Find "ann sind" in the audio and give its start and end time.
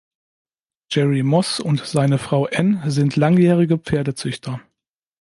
2.47-3.17